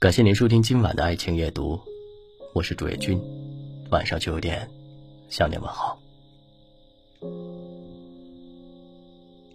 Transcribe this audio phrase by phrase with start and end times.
[0.00, 1.76] 感谢您收听今晚的爱情夜读，
[2.54, 3.20] 我是主页君。
[3.90, 4.70] 晚上九点
[5.28, 5.98] 向您问好。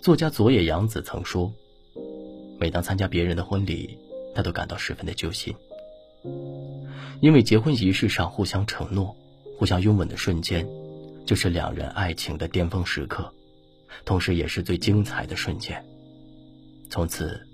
[0.01, 1.49] 作家佐野洋子曾说，
[2.59, 3.97] 每当参加别人的婚礼，
[4.35, 5.55] 他都感到十分的揪心，
[7.21, 9.15] 因为结婚仪式上互相承诺、
[9.57, 10.67] 互相拥吻的瞬间，
[11.25, 13.33] 就是两人爱情的巅峰时刻，
[14.03, 15.81] 同时也是最精彩的瞬间。
[16.89, 17.47] 从此。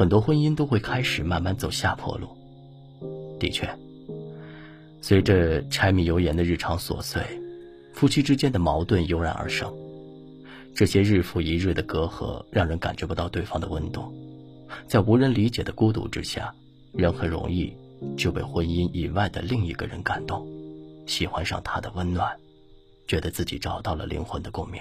[0.00, 2.34] 很多婚姻都会开始慢慢走下坡路。
[3.38, 3.68] 的确，
[5.02, 7.22] 随着柴米油盐的日常琐碎，
[7.92, 9.70] 夫妻之间的矛盾油然而生。
[10.74, 14.10] 这些日复一日的隔阂，让人感觉不到对方的温度。
[14.88, 16.50] 在无人理解的孤独之下，
[16.94, 17.70] 人很容易
[18.16, 20.48] 就被婚姻以外的另一个人感动，
[21.04, 22.34] 喜欢上他的温暖，
[23.06, 24.80] 觉得自己找到了灵魂的共鸣。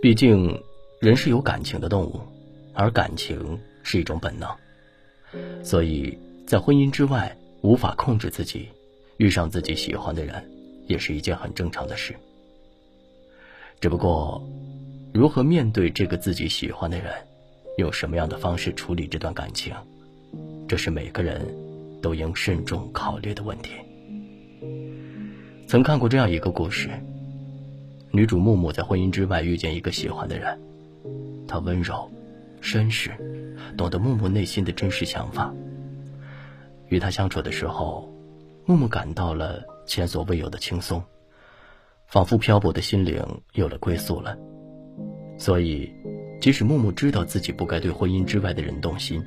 [0.00, 0.56] 毕竟，
[1.00, 2.20] 人是有感情的动物，
[2.74, 3.58] 而感情。
[3.86, 4.50] 是一种本能，
[5.62, 8.68] 所以在婚姻之外无法控制自己，
[9.16, 10.44] 遇上自己喜欢的人，
[10.88, 12.12] 也是一件很正常的事。
[13.80, 14.44] 只不过，
[15.14, 17.12] 如何面对这个自己喜欢的人，
[17.78, 19.72] 用什么样的方式处理这段感情，
[20.66, 21.46] 这是每个人
[22.02, 23.70] 都应慎重考虑的问题。
[25.68, 26.90] 曾看过这样一个故事：
[28.10, 30.58] 女主木木在婚姻之外遇见一个喜欢的人，
[31.46, 32.10] 他温柔。
[32.66, 33.12] 绅士，
[33.76, 35.54] 懂得木木内心的真实想法。
[36.88, 38.12] 与他相处的时候，
[38.64, 41.00] 木木感到了前所未有的轻松，
[42.08, 44.36] 仿佛漂泊的心灵有了归宿了。
[45.38, 45.88] 所以，
[46.40, 49.24] 即使木木知道自己不该对婚姻之外的人动心，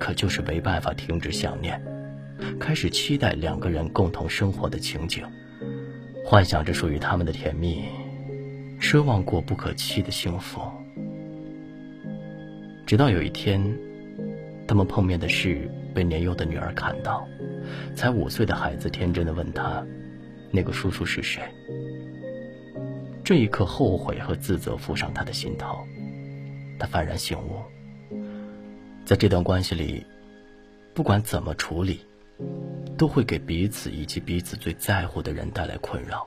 [0.00, 1.80] 可就是没办法停止想念，
[2.58, 5.24] 开始期待两个人共同生活的情景，
[6.24, 7.84] 幻想着属于他们的甜蜜，
[8.80, 10.60] 奢望过不可期的幸福。
[12.88, 13.62] 直到有一天，
[14.66, 17.28] 他们碰面的事被年幼的女儿看到，
[17.94, 19.86] 才五岁的孩子天真的问他
[20.50, 21.42] ：“那个叔叔是谁？”
[23.22, 25.76] 这一刻，后悔和自责浮上他的心头，
[26.78, 27.60] 他幡然醒悟，
[29.04, 30.02] 在这段关系里，
[30.94, 32.00] 不管怎么处理，
[32.96, 36.26] 都会给彼此以及彼此最在乎的人带来困扰。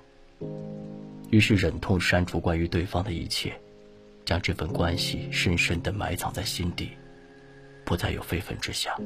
[1.32, 3.52] 于是，忍痛删除关于对方的一切。
[4.32, 6.92] 将这份关系深深的埋藏在心底，
[7.84, 8.98] 不再有非分之想。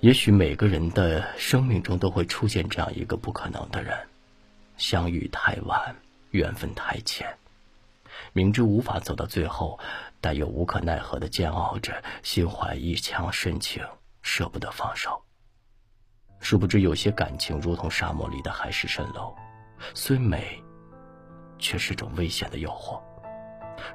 [0.00, 3.94] 也许每个人的生命中都会出现这样一个不可能的人，
[4.78, 5.94] 相遇太晚，
[6.30, 7.36] 缘分太浅，
[8.32, 9.78] 明知无法走到最后，
[10.22, 13.84] 但又无可奈何的煎熬着，心怀一腔深情，
[14.22, 15.22] 舍不得放手。
[16.40, 19.36] 殊不知，有些感情如同沙漠里的海市蜃楼，
[19.92, 20.62] 虽美，
[21.58, 22.98] 却是种危险的诱惑。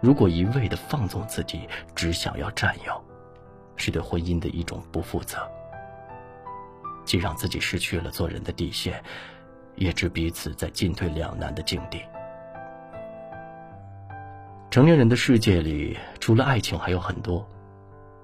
[0.02, 3.04] 如果一味的放纵自己，只想要占有，
[3.76, 5.38] 是对婚姻的一种不负责。
[7.06, 9.04] 既让自己失去了做人的底线，
[9.76, 12.02] 也置彼此在进退两难的境地。
[14.70, 17.48] 成年人的世界里，除了爱情还有很多，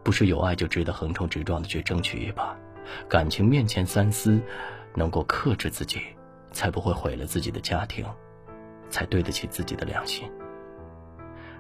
[0.04, 2.56] 不是有爱就值得横冲直撞的去争取一把。
[3.10, 4.40] 感情面前三思，
[4.94, 6.00] 能够克制自己，
[6.52, 8.06] 才不会毁了自己的家庭，
[8.92, 10.30] 才对得起自己的良心。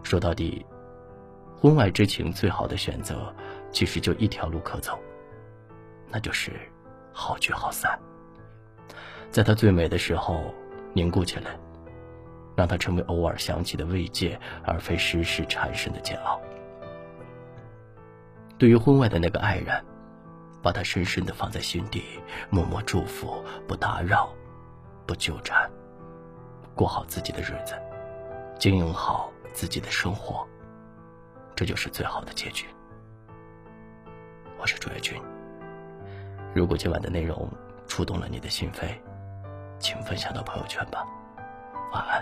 [0.05, 0.63] 说到底，
[1.59, 3.33] 婚外之情最好的选择，
[3.71, 4.99] 其实就一条路可走，
[6.11, 6.51] 那就是
[7.11, 7.99] 好聚好散。
[9.31, 10.53] 在它最美的时候
[10.93, 11.57] 凝固起来，
[12.55, 16.39] 让它成为偶尔想起的慰藉，而非时时缠身的煎熬。
[18.59, 19.83] 对于婚外的那个爱人，
[20.61, 22.03] 把他深深的放在心底，
[22.51, 24.29] 默默祝福，不打扰，
[25.07, 25.67] 不纠缠，
[26.75, 27.73] 过好自己的日子，
[28.59, 29.31] 经营好。
[29.55, 30.45] 自己的生活，
[31.55, 32.65] 这就是最好的结局。
[34.59, 35.17] 我是朱月君。
[36.53, 37.49] 如果今晚的内容
[37.87, 38.99] 触动了你的心扉，
[39.79, 41.05] 请分享到朋友圈吧。
[41.93, 42.21] 晚安，